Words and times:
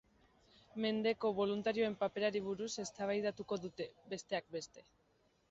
Mendeko 0.85 1.29
boluntarioen 1.39 1.97
paperari 1.99 2.41
buruz 2.47 2.71
eztabaidatuko 2.85 3.61
dute, 3.67 3.89
besteak 4.17 4.53
beste. 4.59 4.87